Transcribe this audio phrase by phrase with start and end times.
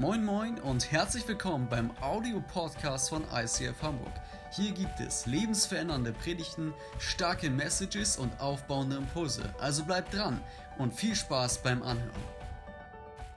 [0.00, 4.14] Moin Moin und herzlich willkommen beim Audio-Podcast von ICF Hamburg.
[4.50, 9.54] Hier gibt es lebensverändernde Predigten, starke Messages und aufbauende Impulse.
[9.60, 10.42] Also bleibt dran
[10.78, 12.24] und viel Spaß beim Anhören.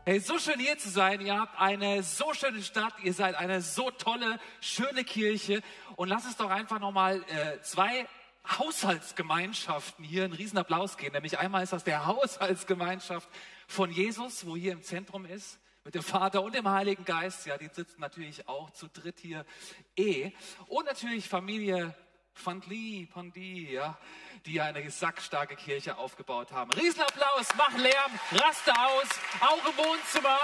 [0.06, 1.20] Hey, so schön hier zu sein.
[1.20, 2.94] Ihr habt eine so schöne Stadt.
[3.04, 5.62] Ihr seid eine so tolle, schöne Kirche.
[5.98, 8.08] Und lass es doch einfach nochmal äh, zwei
[8.48, 11.12] Haushaltsgemeinschaften hier einen riesen Applaus geben.
[11.12, 13.28] Nämlich einmal ist das der Haushaltsgemeinschaft
[13.68, 17.46] von Jesus, wo hier im Zentrum ist mit dem Vater und dem Heiligen Geist.
[17.46, 19.46] Ja, die sitzen natürlich auch zu dritt hier
[19.96, 20.32] eh.
[20.68, 21.96] Und natürlich Familie
[22.34, 23.98] Fandli, Pandi, ja,
[24.46, 26.72] die eine sackstarke Kirche aufgebaut haben.
[26.72, 29.08] Riesenapplaus, mach Lärm, raste aus,
[29.40, 30.40] auch im Wohnzimmer.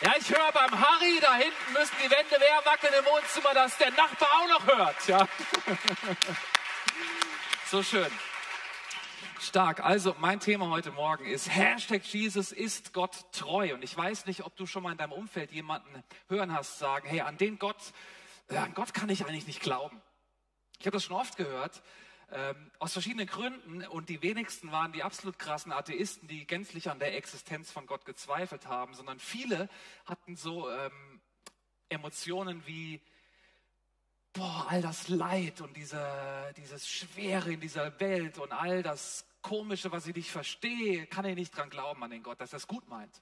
[0.00, 3.76] Ja, ich höre beim Harry, da hinten müssen die Wände leer wackeln im Wohnzimmer, dass
[3.78, 5.08] der Nachbar auch noch hört.
[5.08, 5.28] Ja.
[7.66, 8.10] so schön.
[9.40, 9.84] Stark.
[9.84, 13.72] Also mein Thema heute Morgen ist Hashtag Jesus ist Gott treu.
[13.74, 17.08] Und ich weiß nicht, ob du schon mal in deinem Umfeld jemanden hören hast sagen,
[17.08, 17.92] hey, an den Gott,
[18.48, 20.00] äh, an Gott kann ich eigentlich nicht glauben.
[20.80, 21.82] Ich habe das schon oft gehört,
[22.32, 23.86] ähm, aus verschiedenen Gründen.
[23.86, 28.04] Und die wenigsten waren die absolut krassen Atheisten, die gänzlich an der Existenz von Gott
[28.04, 29.68] gezweifelt haben, sondern viele
[30.04, 31.20] hatten so ähm,
[31.88, 33.00] Emotionen wie,
[34.38, 36.00] boah, all das Leid und diese,
[36.56, 41.34] dieses Schwere in dieser Welt und all das Komische, was ich nicht verstehe, kann ich
[41.34, 43.20] nicht dran glauben an den Gott, dass er es gut meint.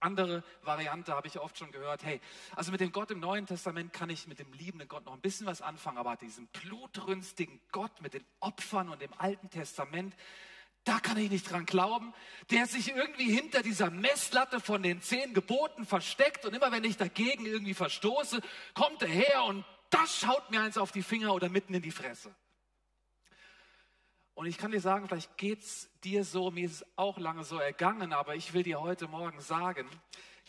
[0.00, 2.20] Andere Variante habe ich oft schon gehört, hey,
[2.56, 5.20] also mit dem Gott im Neuen Testament kann ich mit dem liebenden Gott noch ein
[5.20, 10.14] bisschen was anfangen, aber diesem blutrünstigen Gott mit den Opfern und dem Alten Testament,
[10.84, 12.14] da kann ich nicht dran glauben,
[12.50, 16.96] der sich irgendwie hinter dieser Messlatte von den zehn Geboten versteckt und immer wenn ich
[16.96, 18.40] dagegen irgendwie verstoße,
[18.72, 21.90] kommt er her und das schaut mir eins auf die Finger oder mitten in die
[21.90, 22.34] Fresse.
[24.34, 27.44] Und ich kann dir sagen, vielleicht geht es dir so, mir ist es auch lange
[27.44, 29.86] so ergangen, aber ich will dir heute Morgen sagen,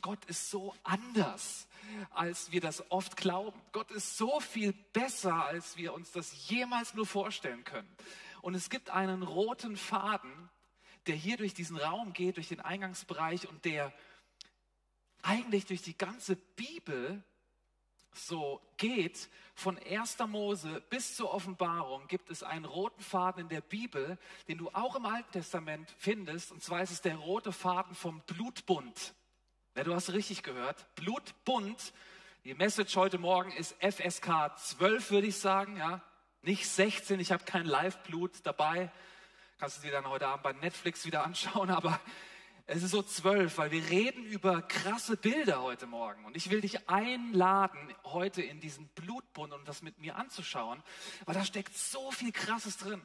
[0.01, 1.67] Gott ist so anders,
[2.11, 3.59] als wir das oft glauben.
[3.71, 7.89] Gott ist so viel besser, als wir uns das jemals nur vorstellen können.
[8.41, 10.49] Und es gibt einen roten Faden,
[11.07, 13.93] der hier durch diesen Raum geht, durch den Eingangsbereich und der
[15.21, 17.23] eigentlich durch die ganze Bibel
[18.13, 20.17] so geht, von 1.
[20.27, 24.17] Mose bis zur Offenbarung gibt es einen roten Faden in der Bibel,
[24.47, 26.51] den du auch im Alten Testament findest.
[26.51, 29.13] Und zwar ist es der rote Faden vom Blutbund.
[29.75, 30.85] Ja, du hast richtig gehört.
[30.95, 31.93] Blutbund.
[32.43, 35.77] Die Message heute Morgen ist FSK 12, würde ich sagen.
[35.77, 36.01] Ja,
[36.41, 37.19] nicht 16.
[37.19, 38.91] Ich habe kein Live-Blut dabei.
[39.59, 41.69] Kannst du dir dann heute Abend bei Netflix wieder anschauen.
[41.71, 41.99] Aber
[42.67, 46.25] es ist so zwölf, weil wir reden über krasse Bilder heute Morgen.
[46.25, 50.81] Und ich will dich einladen, heute in diesen Blutbund und das mit mir anzuschauen,
[51.25, 53.01] weil da steckt so viel Krasses drin.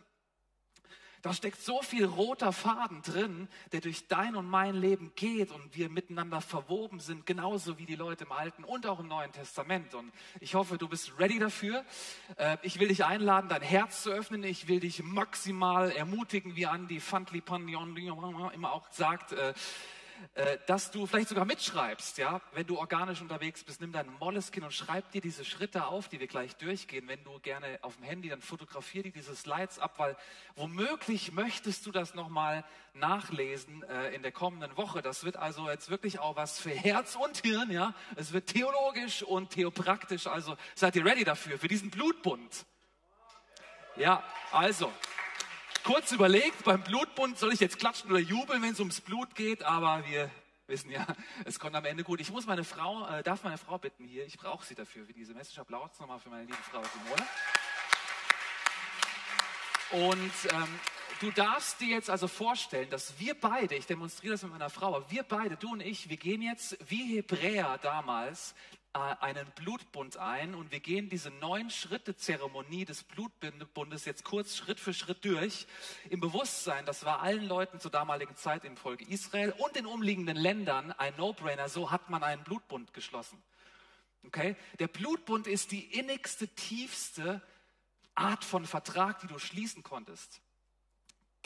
[1.27, 5.77] Da steckt so viel roter Faden drin, der durch dein und mein Leben geht und
[5.77, 9.93] wir miteinander verwoben sind, genauso wie die Leute im Alten und auch im Neuen Testament.
[9.97, 11.85] Und ich hoffe, du bist ready dafür.
[12.37, 14.45] Äh, ich will dich einladen, dein Herz zu öffnen.
[14.45, 19.35] Ich will dich maximal ermutigen, wie Andi Fantli Pandion immer auch sagt,
[20.35, 24.65] äh, dass du vielleicht sogar mitschreibst, ja, wenn du organisch unterwegs bist, nimm dein Molleskin
[24.65, 27.09] und schreib dir diese Schritte auf, die wir gleich durchgehen.
[27.09, 30.17] Wenn du gerne auf dem Handy, dann fotografier dir diese Slides ab, weil
[30.55, 35.03] womöglich möchtest du das nochmal nachlesen äh, in der kommenden Woche.
[35.03, 37.95] Das wird also jetzt wirklich auch was für Herz und Hirn, ja.
[38.17, 40.27] Es wird theologisch und theopraktisch.
[40.27, 42.67] Also seid ihr ready dafür, für diesen Blutbund?
[43.97, 44.23] Ja,
[44.53, 44.93] also
[45.87, 49.63] kurz überlegt, beim Blutbund soll ich jetzt klatschen oder jubeln, wenn es ums Blut geht,
[49.63, 50.29] aber wir
[50.67, 51.07] wissen ja,
[51.45, 52.21] es kommt am Ende gut.
[52.21, 55.13] Ich muss meine Frau, äh, darf meine Frau bitten hier, ich brauche sie dafür, für
[55.13, 55.61] diese Message.
[55.61, 57.27] Applaus nochmal für meine liebe Frau Simone.
[60.11, 60.81] Und ähm,
[61.21, 64.97] du darfst dir jetzt also vorstellen, dass wir beide, ich demonstriere das mit meiner Frau,
[64.97, 68.57] aber wir beide, du und ich, wir gehen jetzt wie Hebräer damals
[68.97, 74.81] einen Blutbund ein und wir gehen diese neun Schritte Zeremonie des Blutbundes jetzt kurz Schritt
[74.81, 75.67] für Schritt durch
[76.11, 80.37] im Bewusstsein, das war allen Leuten zur damaligen Zeit im Volk Israel und den umliegenden
[80.37, 83.43] Ländern ein No-Brainer, so hat man einen Blutbund geschlossen.
[84.27, 84.57] Okay?
[84.79, 87.43] Der Blutbund ist die innigste, tiefste
[88.15, 90.41] Art von Vertrag, die du schließen konntest.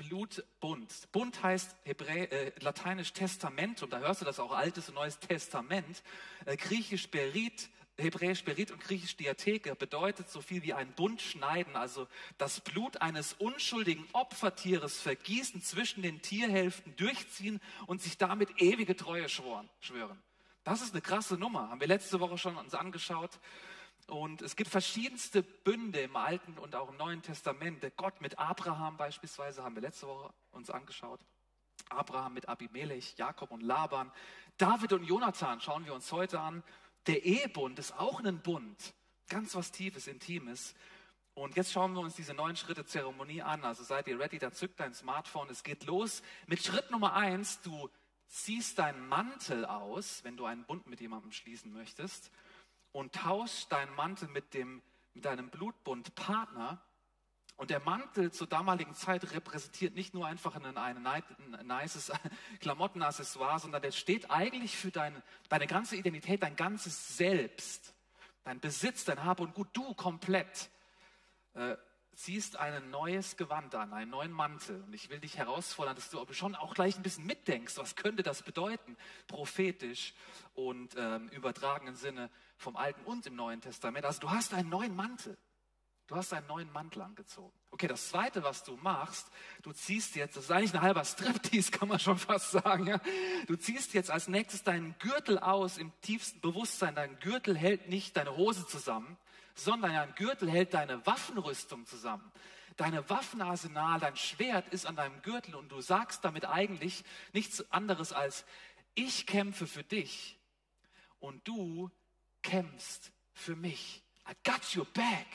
[0.08, 1.08] Blutbund.
[1.12, 5.18] Bund heißt Hebrä äh, lateinisch Testament und da hörst du das auch Altes und Neues
[5.18, 6.02] Testament.
[6.46, 7.68] Äh, Griechisch Berit,
[7.98, 12.08] Hebräisch Berit und Griechisch Diatheke bedeutet so viel wie ein Bund schneiden, also
[12.38, 19.28] das Blut eines unschuldigen Opfertieres vergießen, zwischen den Tierhälften durchziehen und sich damit ewige Treue
[19.28, 19.68] schwören.
[20.64, 23.38] Das ist eine krasse Nummer, haben wir letzte Woche schon uns angeschaut.
[24.10, 27.80] Und es gibt verschiedenste Bünde im Alten und auch im Neuen Testament.
[27.84, 31.20] Der Gott mit Abraham beispielsweise haben wir letzte Woche uns angeschaut.
[31.90, 34.10] Abraham mit Abimelech, Jakob und Laban,
[34.58, 36.64] David und Jonathan schauen wir uns heute an.
[37.06, 38.94] Der Ehebund ist auch ein Bund,
[39.28, 40.74] ganz was Tiefes, Intimes.
[41.34, 43.64] Und jetzt schauen wir uns diese neun Schritte Zeremonie an.
[43.64, 45.48] Also seid ihr ready, dann zückt dein Smartphone.
[45.50, 47.60] Es geht los mit Schritt Nummer eins.
[47.62, 47.88] Du
[48.26, 52.32] ziehst deinen Mantel aus, wenn du einen Bund mit jemandem schließen möchtest,
[52.92, 54.82] und tauschst deinen Mantel mit, dem,
[55.14, 56.80] mit deinem Blutbundpartner.
[57.56, 62.10] Und der Mantel zur damaligen Zeit repräsentiert nicht nur einfach ein, ein, ein nices
[62.60, 67.94] Klamottenaccessoire, sondern der steht eigentlich für deine, deine ganze Identität, dein ganzes Selbst,
[68.44, 70.70] dein Besitz, dein Hab und Gut, du komplett
[71.52, 71.76] äh,
[72.14, 74.82] ziehst ein neues Gewand an, einen neuen Mantel.
[74.82, 78.22] Und ich will dich herausfordern, dass du schon auch gleich ein bisschen mitdenkst, was könnte
[78.22, 78.96] das bedeuten,
[79.26, 80.12] prophetisch
[80.54, 84.04] und ähm, übertragenen Sinne vom Alten und im Neuen Testament.
[84.04, 85.36] Also du hast einen neuen Mantel.
[86.06, 87.52] Du hast einen neuen Mantel angezogen.
[87.70, 89.30] Okay, das Zweite, was du machst,
[89.62, 92.86] du ziehst jetzt, das ist eigentlich ein halber Striptease, kann man schon fast sagen.
[92.86, 93.00] Ja?
[93.46, 96.96] Du ziehst jetzt als nächstes deinen Gürtel aus im tiefsten Bewusstsein.
[96.96, 99.16] Dein Gürtel hält nicht deine Hose zusammen,
[99.54, 102.30] sondern ein Gürtel hält deine Waffenrüstung zusammen.
[102.76, 108.12] Deine Waffenarsenal, dein Schwert ist an deinem Gürtel und du sagst damit eigentlich nichts anderes
[108.12, 108.44] als,
[108.94, 110.38] ich kämpfe für dich
[111.20, 111.90] und du
[112.42, 114.02] kämpfst für mich.
[114.28, 115.26] I got your back.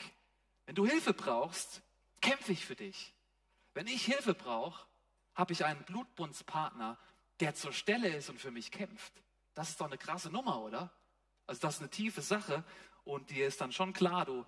[0.66, 1.82] Wenn du Hilfe brauchst,
[2.20, 3.12] kämpfe ich für dich.
[3.74, 4.86] Wenn ich Hilfe brauche,
[5.34, 6.98] habe ich einen Blutbundspartner,
[7.40, 9.12] der zur Stelle ist und für mich kämpft.
[9.54, 10.90] Das ist doch eine krasse Nummer, oder?
[11.46, 12.64] Also das ist eine tiefe Sache
[13.04, 14.44] und dir ist dann schon klar, du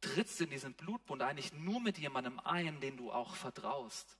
[0.00, 4.18] trittst in diesen Blutbund eigentlich nur mit jemandem ein, den du auch vertraust.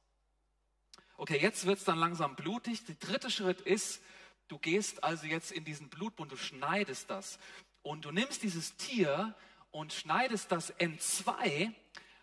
[1.16, 2.84] Okay, jetzt wird es dann langsam blutig.
[2.86, 4.02] Der dritte Schritt ist,
[4.49, 7.38] du gehst also jetzt in diesen Blutbund, du schneidest das.
[7.82, 9.35] Und du nimmst dieses Tier
[9.70, 11.73] und schneidest das in zwei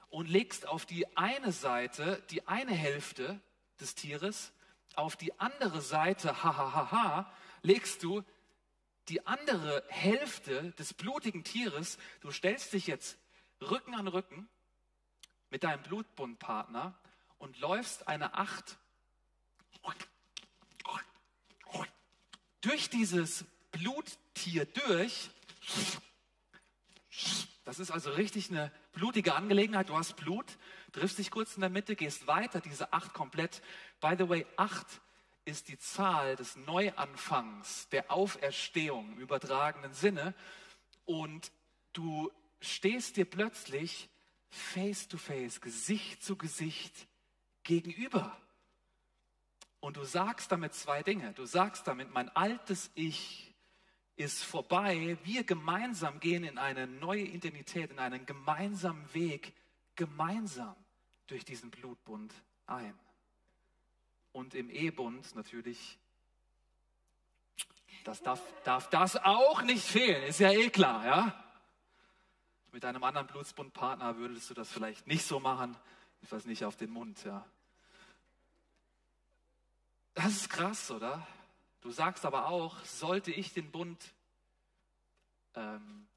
[0.10, 3.40] und legst auf die eine Seite die eine Hälfte
[3.80, 4.52] des Tieres,
[4.96, 7.32] auf die andere Seite, hahaha,
[7.62, 8.24] legst du
[9.10, 13.18] die andere Hälfte des blutigen Tieres, du stellst dich jetzt
[13.62, 14.50] Rücken an Rücken
[15.50, 16.98] mit deinem Blutbundpartner
[17.38, 18.78] und läufst eine Acht
[22.62, 25.30] durch dieses Bluttier durch.
[27.63, 29.90] Das ist also richtig eine blutige Angelegenheit.
[29.90, 30.58] Du hast Blut,
[30.92, 33.62] triffst dich kurz in der Mitte, gehst weiter, diese acht komplett.
[34.00, 34.88] By the way, acht
[35.46, 40.34] ist die Zahl des Neuanfangs, der Auferstehung im übertragenen Sinne.
[41.06, 41.52] Und
[41.94, 44.10] du stehst dir plötzlich
[44.50, 47.08] face to face, Gesicht zu Gesicht
[47.63, 48.38] gegenüber.
[49.81, 51.33] Und du sagst damit zwei Dinge.
[51.33, 53.54] Du sagst damit, mein altes Ich
[54.16, 55.18] ist vorbei.
[55.24, 59.54] Wir gemeinsam gehen in eine neue Identität, in einen gemeinsamen Weg,
[59.95, 60.75] gemeinsam
[61.28, 62.33] durch diesen Blutbund
[62.68, 62.98] ein.
[64.31, 65.98] Und im Ehebund natürlich,
[68.04, 71.45] das darf, darf das auch nicht fehlen, ist ja eh klar, ja?
[72.72, 75.75] Mit einem anderen Blutsbundpartner würdest du das vielleicht nicht so machen,
[76.30, 77.45] weiß nicht auf den Mund, ja.
[80.13, 81.25] Das ist krass, oder?
[81.81, 84.13] Du sagst aber auch, sollte ich den Bund
[85.56, 86.08] ähm,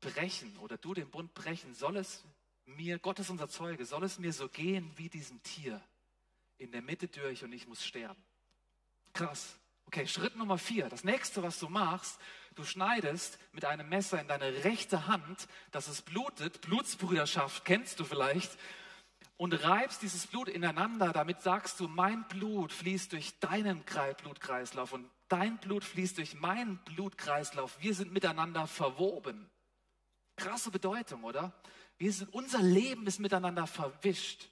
[0.00, 2.22] brechen oder du den Bund brechen, soll es
[2.66, 5.80] mir, Gott ist unser Zeuge, soll es mir so gehen wie diesem Tier
[6.58, 8.22] in der Mitte durch und ich muss sterben.
[9.12, 9.56] Krass.
[9.86, 10.88] Okay, Schritt Nummer vier.
[10.88, 12.18] Das nächste, was du machst,
[12.54, 16.62] du schneidest mit einem Messer in deine rechte Hand, dass es blutet.
[16.62, 18.58] Blutsbrüderschaft kennst du vielleicht
[19.36, 21.12] und reibst dieses Blut ineinander.
[21.12, 23.84] Damit sagst du, mein Blut fließt durch deinen
[24.22, 27.76] Blutkreislauf und dein Blut fließt durch meinen Blutkreislauf.
[27.80, 29.50] Wir sind miteinander verwoben.
[30.36, 31.52] Krasse Bedeutung, oder?
[31.98, 34.50] Wir sind, unser Leben ist miteinander verwischt.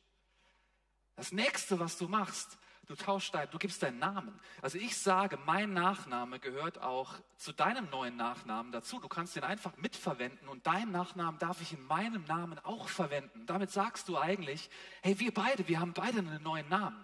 [1.16, 2.58] Das nächste, was du machst,
[2.92, 4.38] Du tauschst dein, du gibst deinen Namen.
[4.60, 9.00] Also ich sage, mein Nachname gehört auch zu deinem neuen Nachnamen dazu.
[9.00, 13.46] Du kannst den einfach mitverwenden und deinen Nachnamen darf ich in meinem Namen auch verwenden.
[13.46, 14.68] Damit sagst du eigentlich,
[15.00, 17.02] hey, wir beide, wir haben beide einen neuen Namen.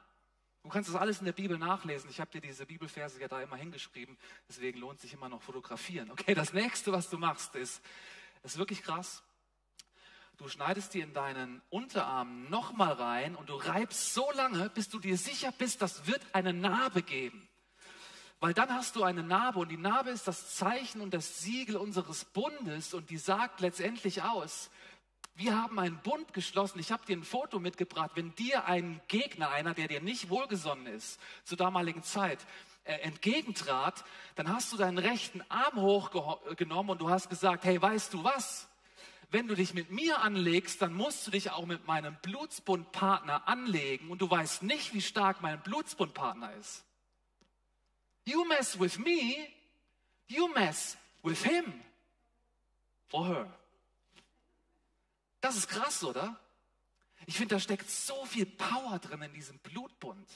[0.62, 2.10] Du kannst das alles in der Bibel nachlesen.
[2.10, 4.18] Ich habe dir diese Bibelverse ja da immer hingeschrieben.
[4.46, 6.10] Deswegen lohnt sich immer noch fotografieren.
[6.10, 7.82] Okay, das nächste, was du machst, ist,
[8.42, 9.22] ist wirklich krass.
[10.38, 15.00] Du schneidest dir in deinen Unterarm nochmal rein und du reibst so lange, bis du
[15.00, 17.48] dir sicher bist, das wird eine Narbe geben.
[18.38, 21.76] Weil dann hast du eine Narbe und die Narbe ist das Zeichen und das Siegel
[21.76, 24.70] unseres Bundes und die sagt letztendlich aus,
[25.34, 26.78] wir haben einen Bund geschlossen.
[26.78, 28.12] Ich habe dir ein Foto mitgebracht.
[28.14, 32.46] Wenn dir ein Gegner, einer, der dir nicht wohlgesonnen ist, zur damaligen Zeit,
[32.84, 34.04] äh, entgegentrat,
[34.36, 38.67] dann hast du deinen rechten Arm hochgenommen und du hast gesagt, hey, weißt du was?
[39.30, 44.10] Wenn du dich mit mir anlegst, dann musst du dich auch mit meinem Blutsbundpartner anlegen
[44.10, 46.84] und du weißt nicht, wie stark mein Blutsbundpartner ist.
[48.24, 49.48] You mess with me,
[50.28, 51.82] you mess with him
[53.12, 53.58] or her.
[55.40, 56.38] Das ist krass, oder?
[57.26, 60.26] Ich finde, da steckt so viel Power drin in diesem Blutbund.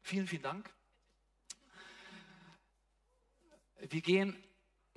[0.00, 0.70] Vielen, vielen Dank.
[3.80, 4.42] Wir gehen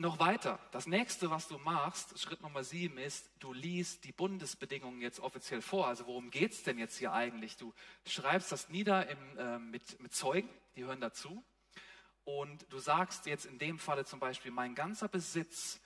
[0.01, 0.60] noch weiter.
[0.72, 5.62] Das nächste, was du machst, Schritt Nummer sieben ist, du liest die Bundesbedingungen jetzt offiziell
[5.62, 5.88] vor.
[5.88, 7.55] Also worum geht es denn jetzt hier eigentlich?
[7.55, 7.74] Du
[8.05, 11.43] schreibst das nieder im, äh, mit, mit Zeugen, die hören dazu.
[12.25, 15.79] Und du sagst jetzt in dem Falle zum Beispiel, mein ganzer Besitz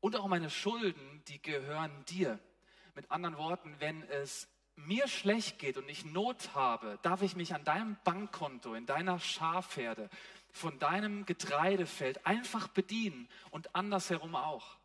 [0.00, 2.38] und auch meine Schulden, die gehören dir.
[2.94, 7.54] Mit anderen Worten, wenn es mir schlecht geht und ich Not habe, darf ich mich
[7.54, 10.10] an deinem Bankkonto, in deiner Schafherde,
[10.56, 14.78] von deinem Getreidefeld einfach bedienen und andersherum auch.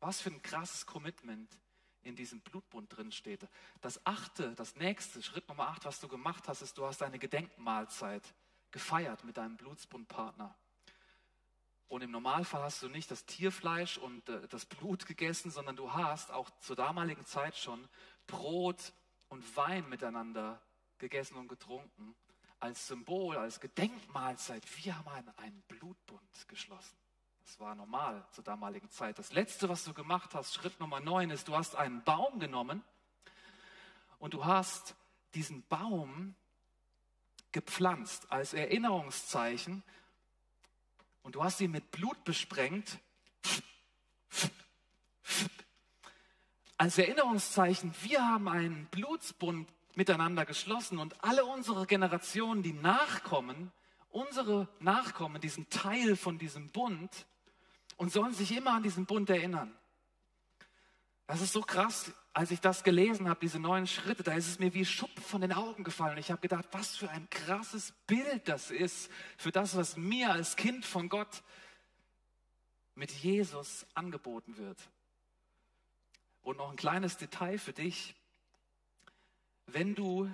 [0.00, 1.56] Was für ein krasses Commitment
[2.02, 3.46] in diesem Blutbund drin steht.
[3.80, 7.18] Das achte, das nächste, Schritt Nummer acht, was du gemacht hast, ist, du hast eine
[7.18, 8.34] Gedenkmahlzeit
[8.72, 10.54] gefeiert mit deinem Blutsbundpartner.
[11.88, 15.92] Und im Normalfall hast du nicht das Tierfleisch und äh, das Blut gegessen, sondern du
[15.92, 17.88] hast auch zur damaligen Zeit schon
[18.26, 18.92] Brot
[19.28, 20.60] und Wein miteinander
[20.98, 22.16] gegessen und getrunken
[22.64, 26.96] als Symbol, als Gedenkmahlzeit, wir haben einen Blutbund geschlossen.
[27.44, 29.18] Das war normal zur damaligen Zeit.
[29.18, 32.82] Das Letzte, was du gemacht hast, Schritt Nummer 9, ist, du hast einen Baum genommen
[34.18, 34.94] und du hast
[35.34, 36.34] diesen Baum
[37.52, 39.82] gepflanzt als Erinnerungszeichen
[41.22, 42.98] und du hast ihn mit Blut besprengt.
[46.78, 53.72] Als Erinnerungszeichen, wir haben einen Blutsbund miteinander geschlossen und alle unsere Generationen, die nachkommen,
[54.10, 57.26] unsere Nachkommen, diesen Teil von diesem Bund
[57.96, 59.76] und sollen sich immer an diesen Bund erinnern.
[61.26, 64.58] Das ist so krass, als ich das gelesen habe, diese neuen Schritte, da ist es
[64.58, 66.18] mir wie Schuppen von den Augen gefallen.
[66.18, 70.56] Ich habe gedacht, was für ein krasses Bild das ist für das, was mir als
[70.56, 71.42] Kind von Gott
[72.94, 74.78] mit Jesus angeboten wird.
[76.42, 78.14] Und noch ein kleines Detail für dich.
[79.74, 80.30] Wenn du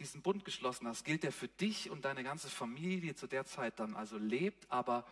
[0.00, 3.78] diesen Bund geschlossen hast, gilt der für dich und deine ganze Familie zu der Zeit
[3.78, 5.06] dann also lebt, aber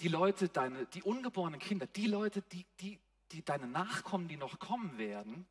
[0.00, 2.98] die Leute, deine, die ungeborenen Kinder, die Leute, die, die,
[3.32, 5.46] die deine Nachkommen, die noch kommen werden,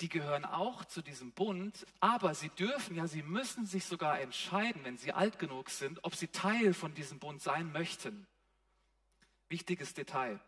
[0.00, 4.82] die gehören auch zu diesem Bund, aber sie dürfen, ja, sie müssen sich sogar entscheiden,
[4.82, 8.26] wenn sie alt genug sind, ob sie Teil von diesem Bund sein möchten.
[9.48, 10.40] Wichtiges Detail.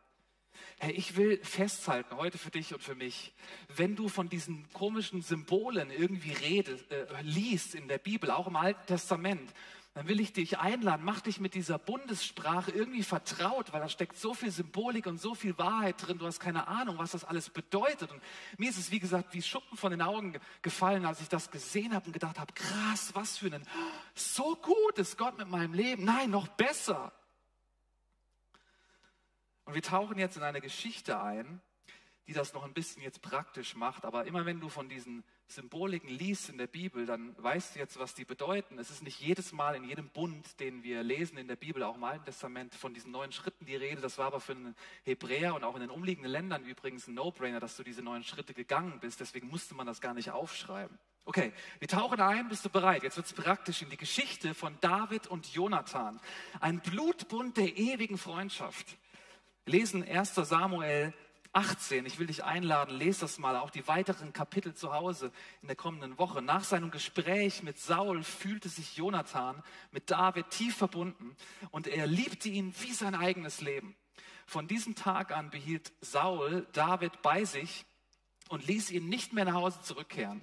[0.78, 3.32] Hey, ich will festhalten, heute für dich und für mich,
[3.74, 8.56] wenn du von diesen komischen Symbolen irgendwie redest, äh, liest in der Bibel, auch im
[8.56, 9.52] Alten Testament,
[9.94, 14.16] dann will ich dich einladen, mach dich mit dieser Bundessprache irgendwie vertraut, weil da steckt
[14.16, 17.50] so viel Symbolik und so viel Wahrheit drin, du hast keine Ahnung, was das alles
[17.50, 18.10] bedeutet.
[18.10, 18.22] Und
[18.56, 21.94] mir ist es, wie gesagt, wie Schuppen von den Augen gefallen, als ich das gesehen
[21.94, 23.66] habe und gedacht habe, krass, was für ein,
[24.14, 26.04] so gut ist Gott mit meinem Leben.
[26.04, 27.12] Nein, noch besser.
[29.64, 31.60] Und wir tauchen jetzt in eine Geschichte ein,
[32.28, 34.04] die das noch ein bisschen jetzt praktisch macht.
[34.04, 37.98] Aber immer wenn du von diesen Symboliken liest in der Bibel, dann weißt du jetzt,
[37.98, 38.78] was die bedeuten.
[38.78, 41.96] Es ist nicht jedes Mal in jedem Bund, den wir lesen in der Bibel, auch
[41.96, 44.00] im Alten Testament, von diesen neuen Schritten die Rede.
[44.00, 47.60] Das war aber für einen Hebräer und auch in den umliegenden Ländern übrigens ein No-Brainer,
[47.60, 49.20] dass du diese neuen Schritte gegangen bist.
[49.20, 50.98] Deswegen musste man das gar nicht aufschreiben.
[51.24, 53.04] Okay, wir tauchen ein, bist du bereit?
[53.04, 56.20] Jetzt wird es praktisch in die Geschichte von David und Jonathan.
[56.60, 58.96] Ein Blutbund der ewigen Freundschaft.
[59.64, 61.14] Lesen 1 Samuel
[61.52, 62.04] 18.
[62.04, 65.76] Ich will dich einladen, lese das mal, auch die weiteren Kapitel zu Hause in der
[65.76, 66.42] kommenden Woche.
[66.42, 71.36] Nach seinem Gespräch mit Saul fühlte sich Jonathan mit David tief verbunden
[71.70, 73.94] und er liebte ihn wie sein eigenes Leben.
[74.46, 77.84] Von diesem Tag an behielt Saul David bei sich
[78.48, 80.42] und ließ ihn nicht mehr nach Hause zurückkehren.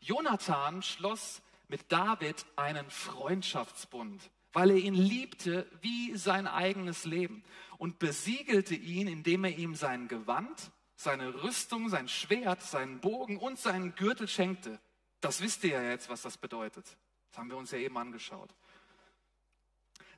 [0.00, 7.44] Jonathan schloss mit David einen Freundschaftsbund weil er ihn liebte wie sein eigenes Leben
[7.78, 13.58] und besiegelte ihn, indem er ihm sein Gewand, seine Rüstung, sein Schwert, seinen Bogen und
[13.58, 14.80] seinen Gürtel schenkte.
[15.20, 16.84] Das wisst ihr ja jetzt, was das bedeutet.
[17.30, 18.54] Das haben wir uns ja eben angeschaut.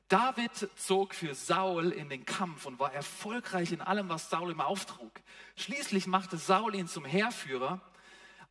[0.07, 4.59] David zog für Saul in den Kampf und war erfolgreich in allem, was Saul ihm
[4.59, 5.11] auftrug.
[5.55, 7.79] Schließlich machte Saul ihn zum Heerführer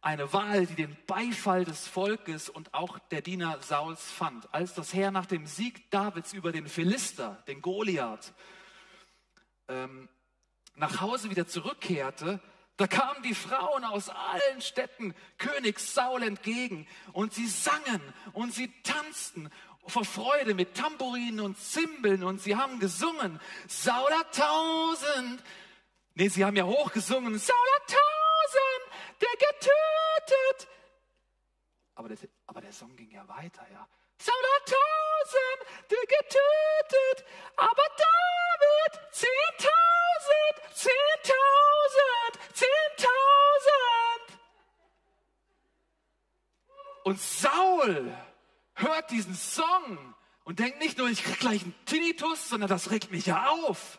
[0.01, 4.53] eine Wahl, die den Beifall des Volkes und auch der Diener Sauls fand.
[4.55, 8.33] Als das Heer nach dem Sieg Davids über den Philister, den Goliath,
[9.71, 10.09] ähm,
[10.75, 12.41] nach Hause wieder zurückkehrte,
[12.77, 18.01] da kamen die Frauen aus allen Städten König Saul entgegen und sie sangen
[18.33, 19.51] und sie tanzten
[19.87, 25.43] vor Freude mit Tambourinen und Zimbeln und sie haben gesungen, Saul hat tausend.
[26.15, 28.11] Nee, sie haben ja hochgesungen, Saul hat tausend
[29.21, 30.69] der getötet.
[31.95, 33.87] Aber der, aber der Song ging ja weiter, ja.
[34.23, 37.25] Saul hat Tausende getötet,
[37.57, 43.11] aber David zehntausend, zehntausend, zehntausend.
[47.05, 48.15] Und Saul
[48.75, 53.11] hört diesen Song und denkt nicht nur, ich krieg gleich einen Tinnitus, sondern das regt
[53.11, 53.99] mich ja auf.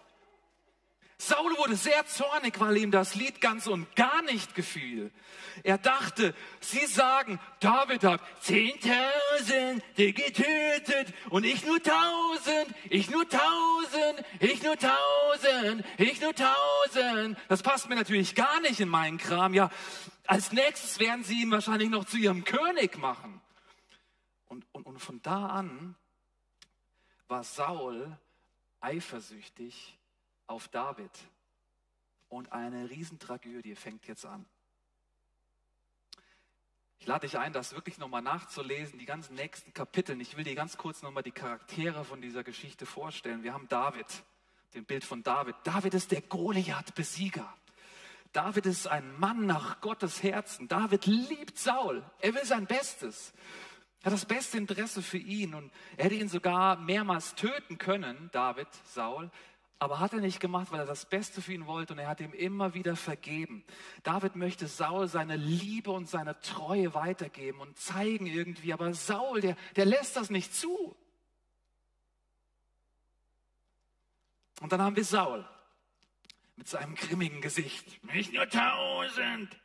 [1.21, 5.11] Saul wurde sehr zornig, weil ihm das Lied ganz und gar nicht gefiel.
[5.63, 14.25] Er dachte, sie sagen, David hat zehntausend getötet und ich nur tausend, ich nur tausend,
[14.39, 17.37] ich nur tausend, ich nur tausend.
[17.49, 19.53] Das passt mir natürlich gar nicht in meinen Kram.
[19.53, 19.69] Ja,
[20.25, 23.41] als nächstes werden sie ihn wahrscheinlich noch zu ihrem König machen.
[24.47, 25.95] Und, und, und von da an
[27.27, 28.17] war Saul
[28.79, 29.99] eifersüchtig
[30.51, 31.11] auf David.
[32.29, 34.45] Und eine Riesentragödie fängt jetzt an.
[36.99, 40.21] Ich lade dich ein, das wirklich nochmal nachzulesen, die ganzen nächsten Kapitel.
[40.21, 43.41] Ich will dir ganz kurz nochmal die Charaktere von dieser Geschichte vorstellen.
[43.41, 44.05] Wir haben David,
[44.75, 45.55] den Bild von David.
[45.63, 47.51] David ist der Goliath-Besieger.
[48.33, 50.67] David ist ein Mann nach Gottes Herzen.
[50.67, 52.03] David liebt Saul.
[52.19, 53.33] Er will sein Bestes.
[54.01, 58.29] Er hat das beste Interesse für ihn und er hätte ihn sogar mehrmals töten können,
[58.31, 59.29] David, Saul.
[59.81, 62.19] Aber hat er nicht gemacht, weil er das Beste für ihn wollte und er hat
[62.19, 63.63] ihm immer wieder vergeben.
[64.03, 69.57] David möchte Saul seine Liebe und seine Treue weitergeben und zeigen irgendwie, aber Saul, der,
[69.75, 70.95] der lässt das nicht zu.
[74.59, 75.43] Und dann haben wir Saul
[76.57, 78.03] mit seinem grimmigen Gesicht.
[78.13, 79.59] Nicht nur tausend,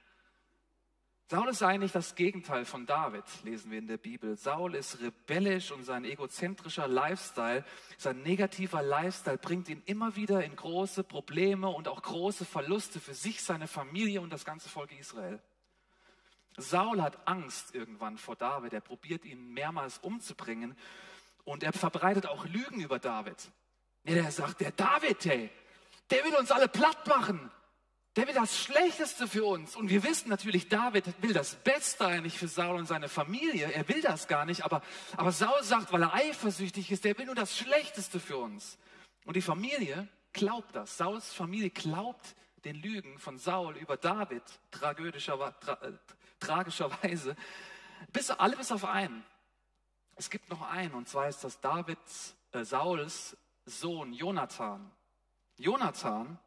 [1.29, 4.37] Saul ist eigentlich das Gegenteil von David, lesen wir in der Bibel.
[4.37, 7.65] Saul ist rebellisch und sein egozentrischer Lifestyle,
[7.99, 13.15] sein negativer Lifestyle bringt ihn immer wieder in große Probleme und auch große Verluste für
[13.15, 15.41] sich, seine Familie und das ganze Volk Israel.
[16.59, 18.73] Saul hat Angst irgendwann vor David.
[18.73, 20.77] Er probiert ihn mehrmals umzubringen
[21.43, 23.51] und er verbreitet auch Lügen über David.
[24.05, 25.51] Er sagt, der David, hey,
[26.09, 27.51] der will uns alle platt machen.
[28.17, 29.77] Der will das Schlechteste für uns.
[29.77, 33.71] Und wir wissen natürlich, David will das Beste eigentlich für Saul und seine Familie.
[33.71, 34.65] Er will das gar nicht.
[34.65, 34.81] Aber,
[35.19, 38.79] aber Saul sagt, weil er eifersüchtig ist, der will nur das Schlechteste für uns.
[39.27, 40.97] Und die Familie glaubt das.
[40.97, 45.93] Sauls Familie glaubt den Lügen von Saul über David, tragödischer, tra, äh,
[46.41, 47.37] tragischerweise.
[48.13, 49.25] Bis, alle bis auf einen.
[50.15, 54.91] Es gibt noch einen, und zwar ist das Davids, äh, Sauls Sohn Jonathan.
[55.59, 56.39] Jonathan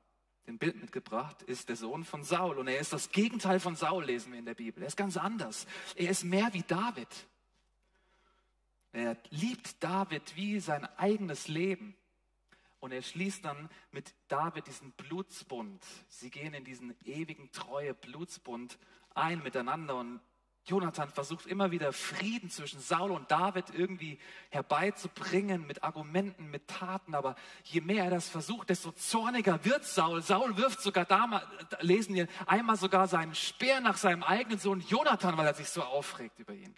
[0.49, 2.57] ein Bild mitgebracht, ist der Sohn von Saul.
[2.57, 4.83] Und er ist das Gegenteil von Saul, lesen wir in der Bibel.
[4.83, 5.65] Er ist ganz anders.
[5.95, 7.07] Er ist mehr wie David.
[8.91, 11.95] Er liebt David wie sein eigenes Leben.
[12.79, 15.85] Und er schließt dann mit David diesen Blutsbund.
[16.07, 18.79] Sie gehen in diesen ewigen treue Blutsbund
[19.13, 19.95] ein miteinander.
[19.97, 20.21] Und
[20.69, 27.15] Jonathan versucht immer wieder Frieden zwischen Saul und David irgendwie herbeizubringen mit Argumenten, mit Taten.
[27.15, 30.21] Aber je mehr er das versucht, desto zorniger wird Saul.
[30.21, 31.45] Saul wirft sogar damals,
[31.81, 35.81] lesen wir, einmal sogar seinen Speer nach seinem eigenen Sohn Jonathan, weil er sich so
[35.81, 36.75] aufregt über ihn.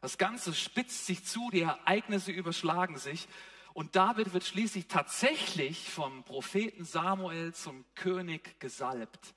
[0.00, 3.28] Das Ganze spitzt sich zu, die Ereignisse überschlagen sich.
[3.74, 9.34] Und David wird schließlich tatsächlich vom Propheten Samuel zum König gesalbt.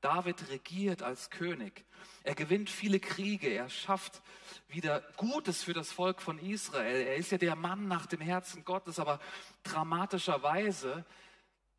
[0.00, 1.84] David regiert als König.
[2.22, 3.48] Er gewinnt viele Kriege.
[3.48, 4.22] Er schafft
[4.68, 7.06] wieder Gutes für das Volk von Israel.
[7.06, 9.20] Er ist ja der Mann nach dem Herzen Gottes, aber
[9.62, 11.04] dramatischerweise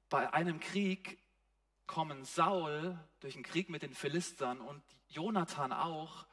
[0.10, 1.20] bei einem Krieg
[1.88, 6.26] kommen Saul durch einen Krieg mit den Philistern und Jonathan auch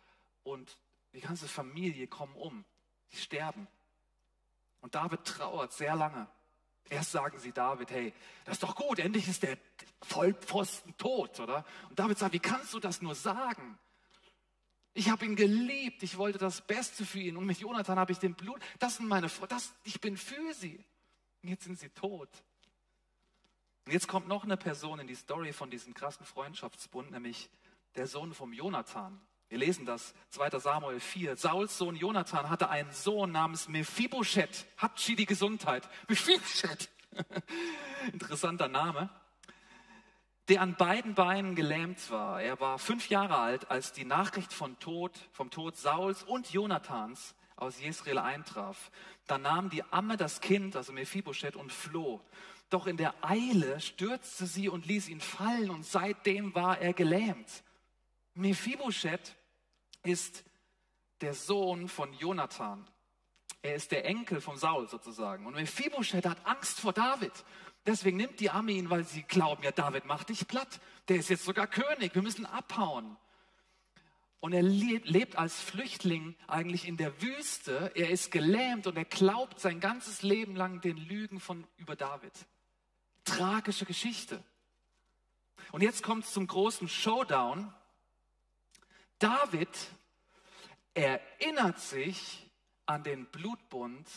[0.43, 0.79] und
[1.13, 2.65] die ganze Familie kommen um.
[3.09, 3.67] Sie sterben.
[4.81, 6.29] Und David trauert sehr lange.
[6.89, 8.13] Erst sagen sie David, hey,
[8.45, 9.59] das ist doch gut, endlich ist der
[10.03, 11.65] Vollpfosten tot, oder?
[11.89, 13.79] Und David sagt, wie kannst du das nur sagen?
[14.95, 18.19] Ich habe ihn geliebt, ich wollte das Beste für ihn und mit Jonathan habe ich
[18.19, 20.83] den Blut, das sind meine Freunde, ich bin für sie.
[21.43, 22.31] Und jetzt sind sie tot.
[23.85, 27.51] Und jetzt kommt noch eine Person in die Story von diesem krassen Freundschaftsbund, nämlich
[27.95, 29.21] der Sohn vom Jonathan.
[29.49, 30.59] Wir lesen das, 2.
[30.59, 31.37] Samuel 4.
[31.37, 34.67] Sauls Sohn Jonathan hatte einen Sohn namens Mephibosheth.
[34.77, 35.89] Hatschi die Gesundheit.
[36.09, 36.89] Mephibosheth.
[38.13, 39.09] Interessanter Name.
[40.49, 42.43] Der an beiden Beinen gelähmt war.
[42.43, 47.37] Er war fünf Jahre alt, als die Nachricht von Tod, vom Tod Sauls und Jonathans
[47.55, 48.91] aus Jesrael eintraf.
[49.29, 52.21] Da nahm die Amme das Kind, also Mephibosheth, und floh.
[52.69, 57.63] Doch in der Eile stürzte sie und ließ ihn fallen und seitdem war er gelähmt.
[58.35, 59.36] Mephibosheth
[60.07, 60.45] ist
[61.21, 62.87] der Sohn von Jonathan.
[63.63, 65.47] Er ist der Enkel von Saul sozusagen.
[65.47, 67.33] Und Mephibosheth hat Angst vor David.
[67.85, 70.81] Deswegen nimmt die Armee ihn, weil sie glauben, ja, David macht dich platt.
[71.09, 72.15] Der ist jetzt sogar König.
[72.15, 73.17] Wir müssen abhauen.
[74.41, 77.91] und er lebt als Flüchtling eigentlich in der Wüste.
[77.97, 82.33] Er ist gelähmt und er glaubt sein ganzes Leben lang den Lügen von über David.
[83.25, 84.43] Tragische Geschichte.
[85.73, 87.73] Und jetzt kommt es zum großen Showdown.
[89.19, 89.69] David
[90.95, 92.51] erinnert sich
[92.87, 94.09] an den Blutbund,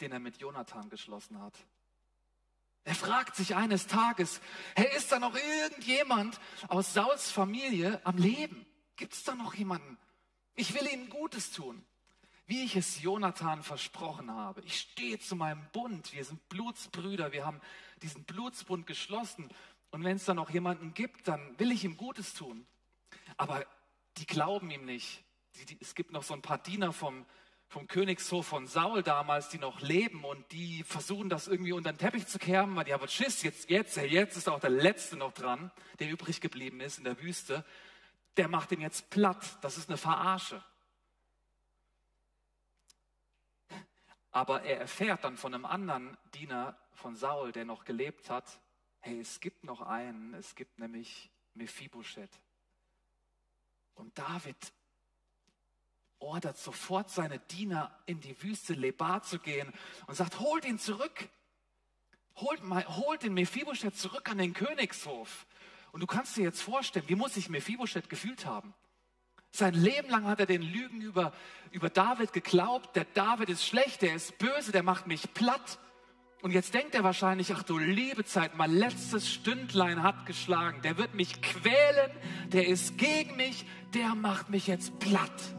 [0.00, 1.54] den er mit Jonathan geschlossen hat.
[2.84, 4.40] Er fragt sich eines Tages,
[4.76, 6.38] hey, ist da noch irgendjemand
[6.68, 8.64] aus Sauls Familie am Leben?
[8.94, 9.98] Gibt es da noch jemanden?
[10.54, 11.84] Ich will ihnen Gutes tun,
[12.46, 14.62] wie ich es Jonathan versprochen habe.
[14.62, 16.12] Ich stehe zu meinem Bund.
[16.12, 17.32] Wir sind Blutsbrüder.
[17.32, 17.60] Wir haben
[18.02, 19.50] diesen Blutsbund geschlossen.
[19.90, 22.66] Und wenn es da noch jemanden gibt, dann will ich ihm Gutes tun.
[23.36, 23.66] Aber
[24.18, 25.24] die glauben ihm nicht.
[25.56, 27.26] Die, die, es gibt noch so ein paar Diener vom,
[27.68, 31.98] vom Königshof von Saul damals, die noch leben und die versuchen das irgendwie unter den
[31.98, 35.32] Teppich zu kehren, weil die haben Schiss, jetzt, jetzt, jetzt ist auch der Letzte noch
[35.32, 37.64] dran, der übrig geblieben ist in der Wüste
[38.36, 39.58] der macht ihn jetzt platt.
[39.62, 40.62] Das ist eine Verarsche.
[44.30, 48.60] Aber er erfährt dann von einem anderen Diener von Saul, der noch gelebt hat,
[49.00, 52.40] hey, es gibt noch einen, es gibt nämlich Mephibosheth.
[53.96, 54.56] Und David
[56.18, 59.72] ordert sofort seine Diener in die Wüste Lebar zu gehen
[60.06, 61.28] und sagt, holt ihn zurück.
[62.36, 65.46] Holt, holt den Mephibosheth zurück an den Königshof.
[65.92, 68.74] Und du kannst dir jetzt vorstellen, wie muss sich Mephibosheth gefühlt haben?
[69.50, 71.32] Sein Leben lang hat er den Lügen über,
[71.70, 72.94] über David geglaubt.
[72.94, 75.78] Der David ist schlecht, der ist böse, der macht mich platt.
[76.42, 80.82] Und jetzt denkt er wahrscheinlich, ach du liebe Zeit, mein letztes Stündlein hat geschlagen.
[80.82, 82.10] Der wird mich quälen,
[82.52, 85.54] der ist gegen mich, der macht mich jetzt platt.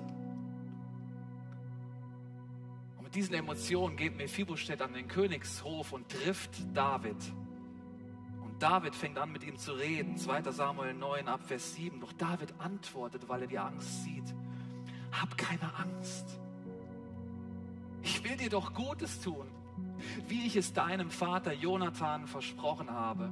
[2.98, 7.18] Und mit diesen Emotionen geht Mephibosheth an den Königshof und trifft David.
[8.60, 10.18] David fängt an, mit ihm zu reden.
[10.18, 10.52] 2.
[10.52, 12.00] Samuel 9 ab Vers 7.
[12.00, 14.34] Doch David antwortet, weil er die Angst sieht.
[15.12, 16.40] Hab keine Angst.
[18.02, 19.48] Ich will dir doch Gutes tun,
[20.28, 23.30] wie ich es deinem Vater Jonathan versprochen habe.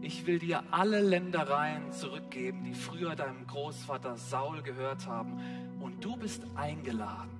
[0.00, 5.38] Ich will dir alle Ländereien zurückgeben, die früher deinem Großvater Saul gehört haben.
[5.80, 7.30] Und du bist eingeladen.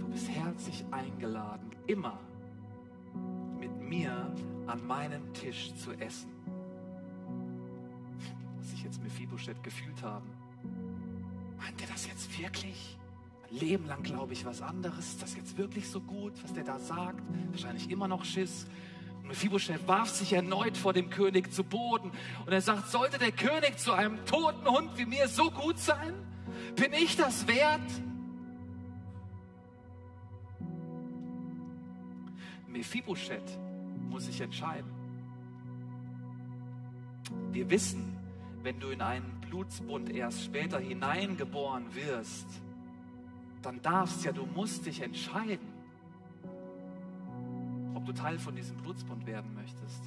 [0.00, 2.18] Du bist herzlich eingeladen, immer
[3.60, 4.34] mit mir
[4.66, 6.30] an meinem Tisch zu essen.
[8.56, 10.28] Muss ich jetzt Mephibosheth gefühlt haben.
[11.58, 12.98] Meint er das jetzt wirklich?
[13.50, 15.08] Leben lang glaube ich was anderes.
[15.08, 17.22] Ist das jetzt wirklich so gut, was der da sagt?
[17.50, 18.66] Wahrscheinlich immer noch Schiss.
[19.22, 22.10] Und Mephibosheth warf sich erneut vor dem König zu Boden
[22.44, 26.14] und er sagt, sollte der König zu einem toten Hund wie mir so gut sein?
[26.76, 27.80] Bin ich das wert?
[32.68, 33.58] Mephibosheth
[34.10, 34.90] muss sich entscheiden.
[37.50, 38.16] Wir wissen,
[38.62, 42.46] wenn du in einen Blutsbund erst später hineingeboren wirst,
[43.62, 45.66] dann darfst ja, du musst dich entscheiden,
[47.94, 50.02] ob du Teil von diesem Blutsbund werden möchtest.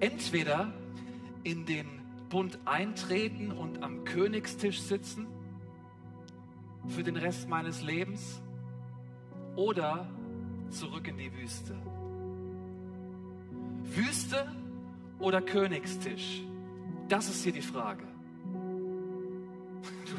[0.00, 0.72] Entweder
[1.44, 1.86] in den
[2.28, 5.26] Bund eintreten und am Königstisch sitzen
[6.88, 8.40] für den Rest meines Lebens
[9.56, 10.08] oder
[10.70, 11.76] zurück in die Wüste.
[13.84, 14.46] Wüste
[15.18, 16.42] oder Königstisch?
[17.08, 18.09] Das ist hier die Frage.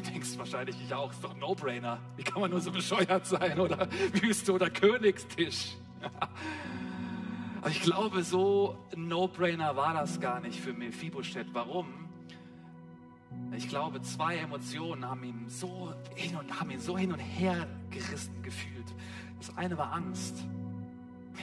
[0.06, 1.98] Denkst wahrscheinlich, ich auch, ist doch ein No-Brainer.
[2.16, 3.58] Wie kann man nur so bescheuert sein?
[3.58, 5.76] Oder Wüste oder Königstisch?
[7.60, 11.46] Aber ich glaube, so ein No-Brainer war das gar nicht für Mephibosheth.
[11.52, 11.86] Warum?
[13.56, 17.66] Ich glaube, zwei Emotionen haben ihn so hin und, haben ihn so hin und her
[17.90, 18.86] gerissen gefühlt.
[19.38, 20.44] Das eine war Angst.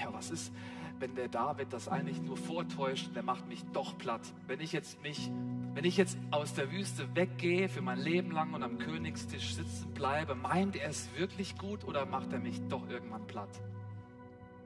[0.02, 0.52] Ja, was ist,
[1.00, 4.22] wenn der David das eigentlich nur vortäuscht der macht mich doch platt?
[4.48, 5.32] Wenn ich jetzt mich,
[5.74, 9.94] wenn ich jetzt aus der Wüste weggehe für mein Leben lang und am Königstisch sitzen
[9.94, 13.62] bleibe, meint er es wirklich gut oder macht er mich doch irgendwann platt?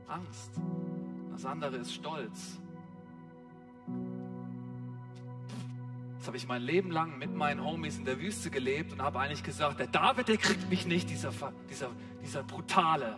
[0.08, 0.52] Angst.
[1.32, 2.60] Das andere ist Stolz.
[6.16, 9.20] Jetzt habe ich mein Leben lang mit meinen Homies in der Wüste gelebt und habe
[9.20, 11.32] eigentlich gesagt, der David, der kriegt mich nicht, dieser,
[11.70, 11.90] dieser,
[12.22, 13.18] dieser brutale.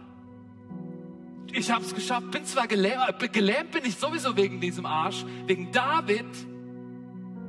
[1.51, 5.25] Ich habe es geschafft, bin zwar gelähmt, äh, gelähmt bin ich sowieso wegen diesem Arsch,
[5.45, 6.25] wegen David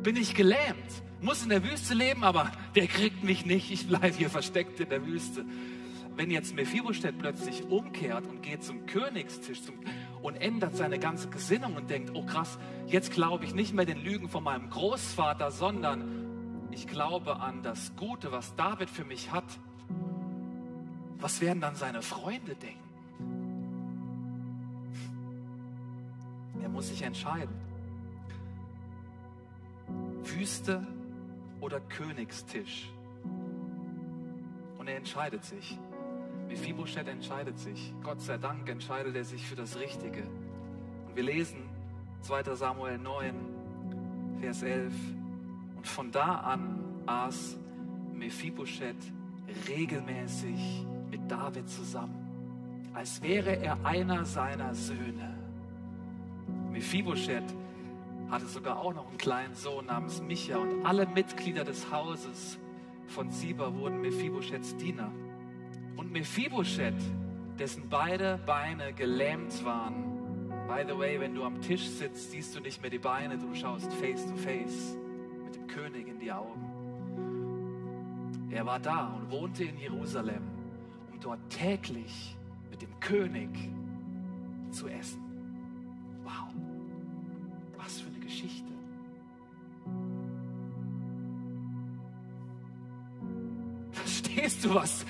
[0.02, 4.16] bin ich gelähmt, muss in der Wüste leben, aber der kriegt mich nicht, ich bleibe
[4.16, 5.44] hier versteckt in der Wüste.
[6.14, 9.74] Wenn jetzt Mephibosheth plötzlich umkehrt und geht zum Königstisch zum,
[10.22, 13.98] und ändert seine ganze Gesinnung und denkt, oh krass, jetzt glaube ich nicht mehr den
[13.98, 19.44] Lügen von meinem Großvater, sondern ich glaube an das Gute, was David für mich hat.
[21.18, 22.85] Was werden dann seine Freunde denken?
[26.66, 27.54] Er muss sich entscheiden.
[30.24, 30.84] Wüste
[31.60, 32.90] oder Königstisch?
[34.76, 35.78] Und er entscheidet sich.
[36.48, 37.94] Mephibosheth entscheidet sich.
[38.02, 40.24] Gott sei Dank entscheidet er sich für das Richtige.
[41.06, 41.68] Und wir lesen
[42.22, 42.56] 2.
[42.56, 43.34] Samuel 9,
[44.40, 44.92] Vers 11.
[45.76, 47.58] Und von da an aß
[48.12, 49.12] Mephibosheth
[49.68, 55.45] regelmäßig mit David zusammen, als wäre er einer seiner Söhne.
[56.76, 57.54] Mephibosheth
[58.30, 62.58] hatte sogar auch noch einen kleinen Sohn namens Micha und alle Mitglieder des Hauses
[63.06, 65.10] von Siba wurden Mephibosheths Diener.
[65.96, 67.02] Und Mephibosheth,
[67.58, 70.04] dessen beide Beine gelähmt waren,
[70.68, 73.54] by the way, wenn du am Tisch sitzt, siehst du nicht mehr die Beine, du
[73.54, 74.98] schaust face to face
[75.46, 76.60] mit dem König in die Augen.
[78.50, 80.42] Er war da und wohnte in Jerusalem,
[81.10, 82.36] um dort täglich
[82.70, 83.48] mit dem König
[84.70, 85.25] zu essen.
[88.36, 88.70] Geschichte.
[93.92, 95.06] Verstehst du was?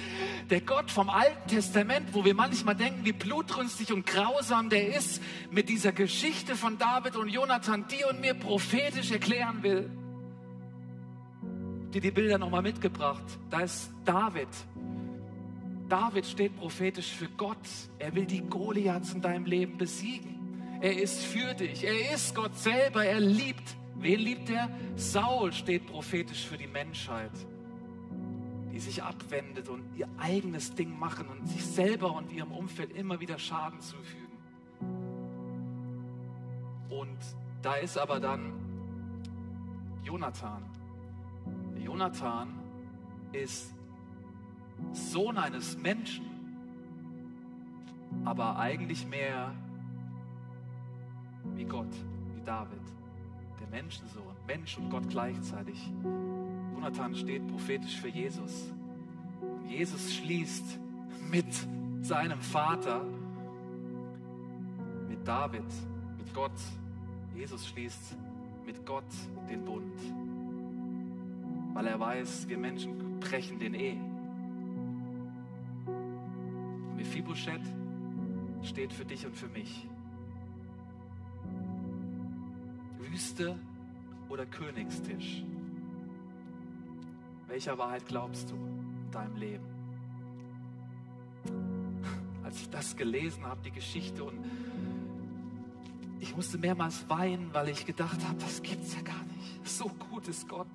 [0.48, 5.20] Der Gott vom Alten Testament, wo wir manchmal denken, wie blutrünstig und grausam der ist,
[5.50, 9.90] mit dieser Geschichte von David und Jonathan, die und mir prophetisch erklären will.
[11.92, 13.24] Die die Bilder nochmal mitgebracht.
[13.50, 14.48] Da ist David.
[15.88, 17.58] David steht prophetisch für Gott.
[17.98, 20.45] Er will die Goliaths in deinem Leben besiegen.
[20.86, 21.82] Er ist für dich.
[21.82, 23.04] Er ist Gott selber.
[23.04, 23.76] Er liebt.
[23.96, 24.70] Wen liebt er?
[24.94, 27.32] Saul steht prophetisch für die Menschheit
[28.76, 33.18] die sich abwendet und ihr eigenes Ding machen und sich selber und ihrem Umfeld immer
[33.20, 34.36] wieder Schaden zufügen.
[36.90, 37.16] Und
[37.62, 38.52] da ist aber dann
[40.04, 40.62] Jonathan.
[41.82, 42.48] Jonathan
[43.32, 43.72] ist
[44.92, 46.26] Sohn eines Menschen,
[48.26, 49.54] aber eigentlich mehr
[51.54, 51.92] wie Gott,
[52.34, 52.80] wie David,
[53.60, 55.90] der Menschensohn, Mensch und Gott gleichzeitig.
[56.74, 58.72] Jonathan steht prophetisch für Jesus.
[59.40, 60.78] Und Jesus schließt
[61.30, 61.46] mit
[62.02, 63.04] seinem Vater,
[65.08, 65.64] mit David,
[66.18, 66.52] mit Gott.
[67.34, 68.16] Jesus schließt
[68.64, 69.04] mit Gott
[69.48, 69.98] den Bund,
[71.74, 73.96] weil er weiß, wir Menschen brechen den eh.
[76.96, 77.60] Mephibosheth
[78.62, 79.88] steht für dich und für mich.
[83.16, 83.58] Wüste
[84.28, 85.42] oder Königstisch?
[87.46, 89.64] Welcher Wahrheit glaubst du in deinem Leben?
[92.44, 94.38] Als ich das gelesen habe, die Geschichte, und
[96.20, 99.66] ich musste mehrmals weinen, weil ich gedacht habe, das gibt's ja gar nicht.
[99.66, 100.66] So gut ist Gott.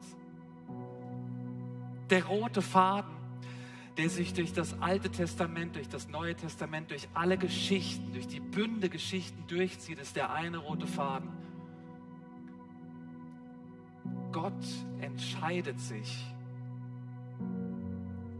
[2.09, 3.13] Der rote Faden,
[3.97, 8.39] der sich durch das Alte Testament, durch das Neue Testament, durch alle Geschichten, durch die
[8.39, 11.40] Bünde Geschichten durchzieht, ist der eine rote Faden.
[14.51, 16.25] Gott entscheidet sich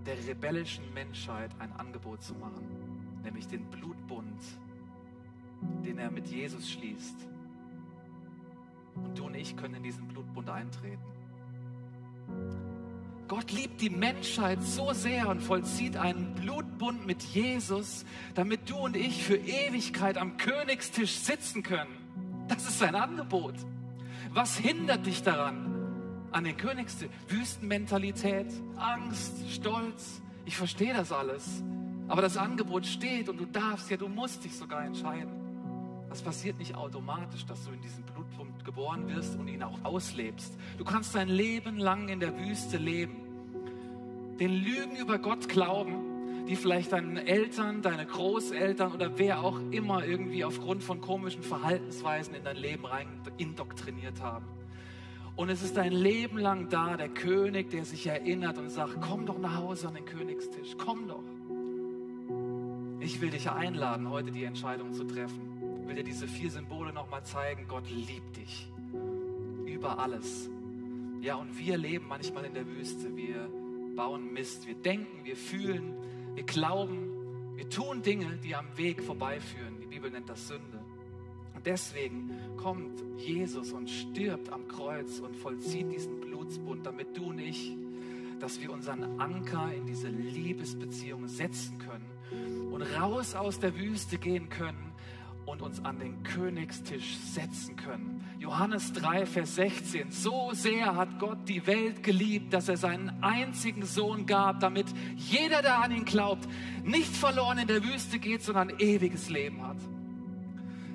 [0.05, 2.65] der rebellischen Menschheit ein Angebot zu machen,
[3.23, 4.41] nämlich den Blutbund,
[5.85, 7.15] den er mit Jesus schließt.
[8.95, 11.03] Und du und ich können in diesen Blutbund eintreten.
[13.27, 18.97] Gott liebt die Menschheit so sehr und vollzieht einen Blutbund mit Jesus, damit du und
[18.97, 22.45] ich für Ewigkeit am Königstisch sitzen können.
[22.49, 23.55] Das ist sein Angebot.
[24.33, 25.70] Was hindert dich daran?
[26.31, 27.09] An den Königstisch.
[27.27, 30.21] Wüstenmentalität, Angst, Stolz.
[30.45, 31.63] Ich verstehe das alles.
[32.07, 35.31] Aber das Angebot steht und du darfst ja, du musst dich sogar entscheiden.
[36.09, 40.57] Das passiert nicht automatisch, dass du in diesem Blutpunkt geboren wirst und ihn auch auslebst.
[40.77, 43.15] Du kannst dein Leben lang in der Wüste leben.
[44.37, 50.03] Den Lügen über Gott glauben, die vielleicht deine Eltern, deine Großeltern oder wer auch immer
[50.03, 54.45] irgendwie aufgrund von komischen Verhaltensweisen in dein Leben rein indoktriniert haben.
[55.41, 59.25] Und es ist ein Leben lang da, der König, der sich erinnert und sagt, komm
[59.25, 61.23] doch nach Hause an den Königstisch, komm doch.
[62.99, 65.79] Ich will dich einladen, heute die Entscheidung zu treffen.
[65.81, 67.65] Ich will dir diese vier Symbole nochmal zeigen.
[67.67, 68.71] Gott liebt dich
[69.65, 70.47] über alles.
[71.21, 73.17] Ja, und wir leben manchmal in der Wüste.
[73.17, 73.49] Wir
[73.95, 74.67] bauen Mist.
[74.67, 75.95] Wir denken, wir fühlen,
[76.35, 79.79] wir glauben, wir tun Dinge, die am Weg vorbeiführen.
[79.81, 80.85] Die Bibel nennt das Sünde.
[81.61, 87.37] Und deswegen kommt Jesus und stirbt am Kreuz und vollzieht diesen Blutsbund, damit du und
[87.37, 87.77] ich,
[88.39, 94.49] dass wir unseren Anker in diese Liebesbeziehung setzen können und raus aus der Wüste gehen
[94.49, 94.91] können
[95.45, 98.25] und uns an den Königstisch setzen können.
[98.39, 100.09] Johannes 3, Vers 16.
[100.09, 105.61] So sehr hat Gott die Welt geliebt, dass er seinen einzigen Sohn gab, damit jeder,
[105.61, 106.49] der an ihn glaubt,
[106.83, 109.77] nicht verloren in der Wüste geht, sondern ewiges Leben hat.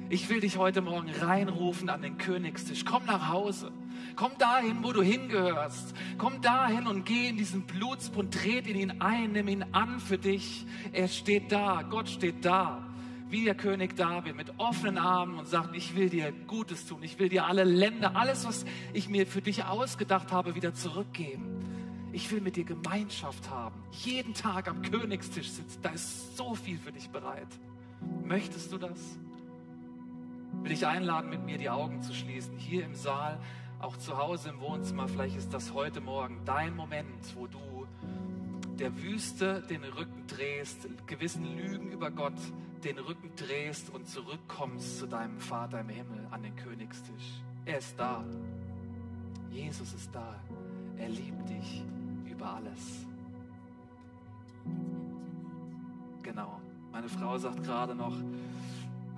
[0.09, 2.85] Ich will dich heute Morgen reinrufen an den Königstisch.
[2.85, 3.73] Komm nach Hause.
[4.15, 5.97] Komm dahin, wo du hingehörst.
[6.17, 10.17] Komm dahin und geh in diesen Blutsbund, tret in ihn ein, nimm ihn an für
[10.17, 10.65] dich.
[10.93, 12.87] Er steht da, Gott steht da,
[13.31, 17.19] wie der König David mit offenen Armen und sagt, ich will dir Gutes tun, ich
[17.19, 21.65] will dir alle Länder, alles, was ich mir für dich ausgedacht habe, wieder zurückgeben.
[22.13, 23.83] Ich will mit dir Gemeinschaft haben.
[23.91, 27.49] Jeden Tag am Königstisch sitzt, da ist so viel für dich bereit.
[28.25, 29.19] Möchtest du das?
[30.67, 33.39] Will ich einladen, mit mir die Augen zu schließen, hier im Saal,
[33.79, 35.07] auch zu Hause im Wohnzimmer.
[35.07, 37.87] Vielleicht ist das heute Morgen dein Moment, wo du
[38.77, 42.35] der Wüste den Rücken drehst, gewissen Lügen über Gott
[42.83, 47.41] den Rücken drehst und zurückkommst zu deinem Vater im Himmel an den Königstisch.
[47.65, 48.25] Er ist da.
[49.53, 50.35] Jesus ist da.
[50.97, 51.85] Er liebt dich
[52.29, 53.07] über alles.
[56.25, 56.61] Genau.
[56.91, 58.17] Meine Frau sagt gerade noch,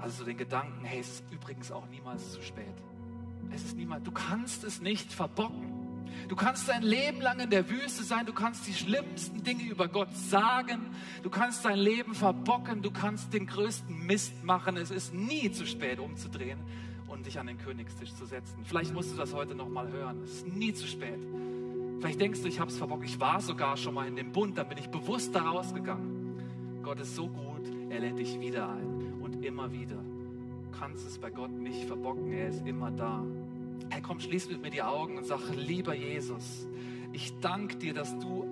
[0.01, 2.75] also so den Gedanken, hey, es ist übrigens auch niemals zu spät.
[3.53, 5.75] Es ist niemals, du kannst es nicht verbocken.
[6.29, 9.89] Du kannst dein Leben lang in der Wüste sein, du kannst die schlimmsten Dinge über
[9.89, 14.77] Gott sagen, du kannst dein Leben verbocken, du kannst den größten Mist machen.
[14.77, 16.59] Es ist nie zu spät, umzudrehen
[17.07, 18.65] und dich an den Königstisch zu setzen.
[18.65, 20.23] Vielleicht musst du das heute nochmal hören.
[20.25, 21.21] Es ist nie zu spät.
[22.01, 23.05] Vielleicht denkst du, ich habe es verbockt.
[23.05, 26.83] Ich war sogar schon mal in dem Bund, da bin ich bewusst da rausgegangen.
[26.83, 28.98] Gott ist so gut, er lädt dich wieder ein
[29.37, 29.97] immer wieder.
[29.97, 33.25] Du kannst es bei Gott nicht verbocken, er ist immer da.
[33.91, 36.69] Hey, komm, schließ mit mir die Augen und sag, lieber Jesus,
[37.13, 38.45] ich danke dir, dass du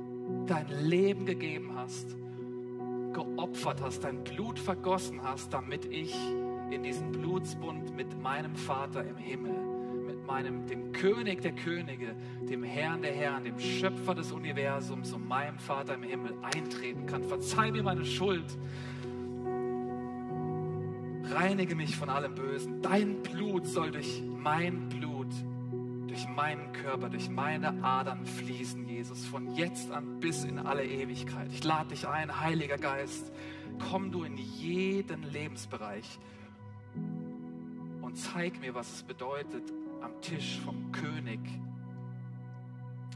[0.47, 2.17] dein Leben gegeben hast,
[3.12, 6.15] geopfert hast, dein Blut vergossen hast, damit ich
[6.71, 9.55] in diesen Blutsbund mit meinem Vater im Himmel,
[10.07, 12.15] mit meinem, dem König der Könige,
[12.49, 17.23] dem Herrn der Herren, dem Schöpfer des Universums und meinem Vater im Himmel eintreten kann.
[17.23, 18.57] Verzeih mir meine Schuld
[21.33, 22.83] reinige mich von allem Bösen.
[22.83, 25.33] Dein Blut soll durch mein Blut,
[26.07, 31.51] durch meinen Körper, durch meine Adern fließen, Jesus, von jetzt an bis in alle Ewigkeit.
[31.53, 33.33] Ich lade dich ein, Heiliger Geist,
[33.91, 36.19] komm du in jeden Lebensbereich
[38.03, 41.41] und zeig mir, was es bedeutet, am Tisch vom König,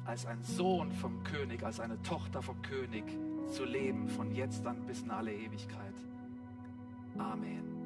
[0.04, 3.04] als ein Sohn vom König, als eine Tochter vom König
[3.48, 5.94] zu leben, von jetzt an bis in alle Ewigkeit.
[7.18, 7.79] Amen.